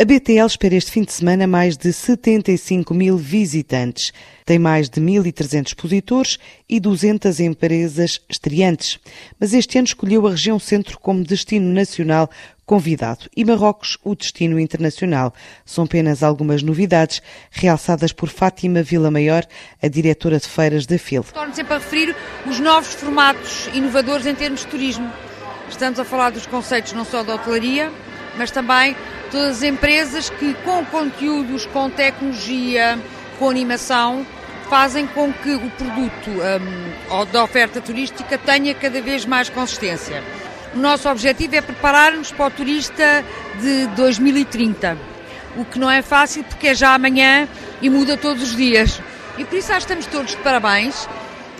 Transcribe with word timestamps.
A 0.00 0.04
BTL 0.06 0.46
espera 0.46 0.74
este 0.76 0.90
fim 0.90 1.02
de 1.02 1.12
semana 1.12 1.46
mais 1.46 1.76
de 1.76 1.92
75 1.92 2.94
mil 2.94 3.18
visitantes. 3.18 4.14
Tem 4.46 4.58
mais 4.58 4.88
de 4.88 4.98
1.300 4.98 5.66
expositores 5.66 6.38
e 6.66 6.80
200 6.80 7.38
empresas 7.38 8.18
estreantes. 8.26 8.98
Mas 9.38 9.52
este 9.52 9.76
ano 9.76 9.84
escolheu 9.84 10.26
a 10.26 10.30
região 10.30 10.58
centro 10.58 10.98
como 10.98 11.22
destino 11.22 11.70
nacional 11.70 12.30
convidado 12.64 13.28
e 13.36 13.44
Marrocos 13.44 13.98
o 14.02 14.14
destino 14.14 14.58
internacional. 14.58 15.34
São 15.66 15.84
apenas 15.84 16.22
algumas 16.22 16.62
novidades 16.62 17.20
realçadas 17.50 18.10
por 18.10 18.30
Fátima 18.30 18.82
Vila 18.82 19.10
Maior, 19.10 19.44
a 19.82 19.86
diretora 19.86 20.38
de 20.38 20.48
feiras 20.48 20.86
da 20.86 20.96
FIL. 20.96 21.24
Torno 21.24 21.54
sempre 21.54 21.74
a 21.74 21.78
referir 21.78 22.16
os 22.46 22.58
novos 22.58 22.94
formatos 22.94 23.68
inovadores 23.74 24.24
em 24.24 24.34
termos 24.34 24.60
de 24.60 24.66
turismo. 24.68 25.12
Estamos 25.68 26.00
a 26.00 26.06
falar 26.06 26.30
dos 26.30 26.46
conceitos 26.46 26.94
não 26.94 27.04
só 27.04 27.22
da 27.22 27.34
hotelaria, 27.34 27.92
mas 28.38 28.50
também 28.50 28.96
todas 29.30 29.58
as 29.58 29.62
empresas 29.62 30.28
que, 30.30 30.54
com 30.64 30.84
conteúdos, 30.86 31.66
com 31.66 31.88
tecnologia, 31.88 32.98
com 33.38 33.48
animação, 33.48 34.26
fazem 34.68 35.06
com 35.06 35.32
que 35.32 35.54
o 35.54 35.70
produto 35.70 36.30
um, 36.30 37.24
da 37.32 37.42
oferta 37.42 37.80
turística 37.80 38.38
tenha 38.38 38.74
cada 38.74 39.00
vez 39.00 39.24
mais 39.24 39.48
consistência. 39.48 40.22
O 40.74 40.78
nosso 40.78 41.08
objetivo 41.08 41.56
é 41.56 41.60
preparar-nos 41.60 42.30
para 42.30 42.46
o 42.46 42.50
turista 42.50 43.24
de 43.60 43.88
2030, 43.88 44.96
o 45.56 45.64
que 45.64 45.78
não 45.78 45.90
é 45.90 46.02
fácil 46.02 46.44
porque 46.44 46.68
é 46.68 46.74
já 46.74 46.94
amanhã 46.94 47.48
e 47.82 47.90
muda 47.90 48.16
todos 48.16 48.42
os 48.42 48.56
dias. 48.56 49.00
E 49.36 49.44
por 49.44 49.58
isso 49.58 49.72
acho 49.72 49.86
que 49.86 49.92
estamos 49.92 50.06
todos 50.06 50.30
de 50.30 50.36
parabéns. 50.38 51.08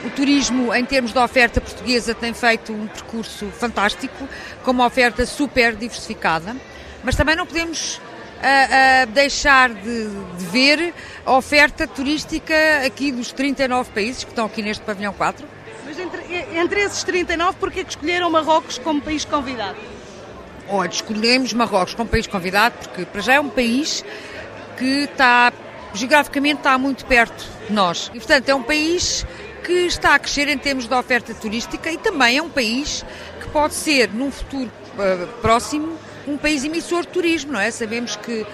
O 0.04 0.10
turismo, 0.10 0.74
em 0.74 0.84
termos 0.84 1.12
de 1.12 1.18
oferta 1.18 1.60
portuguesa, 1.60 2.14
tem 2.14 2.32
feito 2.32 2.72
um 2.72 2.86
percurso 2.86 3.46
fantástico, 3.50 4.28
com 4.64 4.70
uma 4.70 4.86
oferta 4.86 5.26
super 5.26 5.76
diversificada 5.76 6.56
mas 7.02 7.16
também 7.16 7.34
não 7.34 7.46
podemos 7.46 7.96
uh, 7.96 8.00
uh, 8.00 9.06
deixar 9.12 9.70
de, 9.70 10.08
de, 10.08 10.44
ver 10.46 10.94
a 11.24 11.32
oferta 11.32 11.86
turística 11.86 12.54
aqui 12.84 13.10
dos 13.10 13.32
39 13.32 13.90
países 13.90 14.24
que 14.24 14.30
estão 14.30 14.46
aqui 14.46 14.62
neste 14.62 14.84
pavilhão 14.84 15.12
4. 15.12 15.46
Mas 15.84 15.98
entre, 15.98 16.22
entre 16.56 16.80
esses 16.80 17.02
39, 17.04 17.56
por 17.58 17.70
que 17.70 17.80
escolheram 17.80 18.30
Marrocos 18.30 18.78
como 18.78 19.00
país 19.00 19.24
convidado? 19.24 19.78
Olha, 20.68 20.90
escolhemos 20.90 21.52
Marrocos 21.52 21.94
como 21.94 22.08
país 22.08 22.26
convidado 22.26 22.76
porque 22.78 23.04
para 23.04 23.20
já 23.20 23.34
é 23.34 23.40
um 23.40 23.48
país 23.48 24.04
que 24.78 25.04
está, 25.04 25.52
geograficamente 25.94 26.58
está 26.58 26.76
muito 26.78 27.04
perto 27.06 27.44
de 27.66 27.72
nós. 27.72 28.10
E 28.14 28.18
portanto 28.18 28.48
é 28.48 28.54
um 28.54 28.62
país 28.62 29.26
que 29.60 29.72
está 29.86 30.14
a 30.14 30.18
crescer 30.18 30.48
em 30.48 30.58
termos 30.58 30.86
de 30.86 30.94
oferta 30.94 31.34
turística 31.34 31.90
e 31.90 31.98
também 31.98 32.38
é 32.38 32.42
um 32.42 32.48
país 32.48 33.04
que 33.40 33.48
pode 33.50 33.74
ser, 33.74 34.10
num 34.10 34.30
futuro 34.30 34.70
uh, 34.94 35.26
próximo, 35.40 35.98
um 36.26 36.36
país 36.36 36.64
emissor 36.64 37.02
de 37.02 37.08
turismo, 37.08 37.52
não 37.52 37.60
é? 37.60 37.70
Sabemos 37.70 38.16
que 38.16 38.42
uh, 38.42 38.46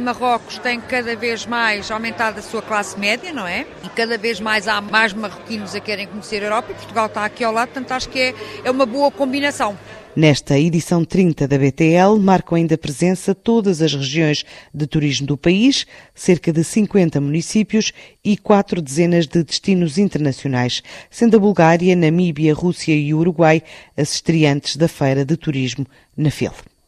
Marrocos 0.00 0.58
tem 0.58 0.80
cada 0.80 1.14
vez 1.16 1.46
mais 1.46 1.90
aumentado 1.90 2.38
a 2.38 2.42
sua 2.42 2.62
classe 2.62 2.98
média, 2.98 3.32
não 3.32 3.46
é? 3.46 3.66
E 3.84 3.88
cada 3.90 4.18
vez 4.18 4.40
mais 4.40 4.68
há 4.68 4.80
mais 4.80 5.12
marroquinos 5.12 5.74
a 5.74 5.80
querem 5.80 6.06
conhecer 6.06 6.42
a 6.42 6.46
Europa 6.46 6.72
e 6.72 6.74
Portugal 6.74 7.06
está 7.06 7.24
aqui 7.24 7.44
ao 7.44 7.52
lado, 7.52 7.68
portanto 7.68 7.92
acho 7.92 8.08
que 8.08 8.18
é, 8.20 8.34
é 8.64 8.70
uma 8.70 8.86
boa 8.86 9.10
combinação. 9.10 9.78
Nesta 10.18 10.58
edição 10.58 11.04
30 11.04 11.46
da 11.46 11.56
BTL, 11.56 12.18
marcam 12.20 12.56
ainda 12.56 12.76
presença 12.76 13.36
todas 13.36 13.80
as 13.80 13.94
regiões 13.94 14.44
de 14.74 14.84
turismo 14.84 15.28
do 15.28 15.36
país, 15.36 15.86
cerca 16.12 16.52
de 16.52 16.64
50 16.64 17.20
municípios 17.20 17.92
e 18.24 18.36
quatro 18.36 18.82
dezenas 18.82 19.28
de 19.28 19.44
destinos 19.44 19.96
internacionais, 19.96 20.82
sendo 21.08 21.36
a 21.36 21.38
Bulgária, 21.38 21.94
Namíbia, 21.94 22.52
Rússia 22.52 22.96
e 22.96 23.14
Uruguai 23.14 23.62
as 23.96 24.14
estreantes 24.14 24.76
da 24.76 24.88
Feira 24.88 25.24
de 25.24 25.36
Turismo 25.36 25.86
na 26.16 26.32
FIL. 26.32 26.50